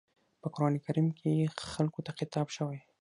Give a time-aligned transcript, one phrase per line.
[0.41, 1.31] په قرآن کريم کې
[1.73, 2.79] خلکو ته خطاب شوی.